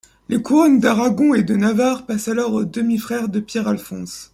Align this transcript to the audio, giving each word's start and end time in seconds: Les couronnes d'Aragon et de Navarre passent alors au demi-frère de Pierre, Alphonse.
Les 0.29 0.41
couronnes 0.41 0.79
d'Aragon 0.79 1.35
et 1.35 1.43
de 1.43 1.55
Navarre 1.55 2.07
passent 2.07 2.27
alors 2.27 2.53
au 2.53 2.63
demi-frère 2.63 3.29
de 3.29 3.39
Pierre, 3.39 3.67
Alphonse. 3.67 4.29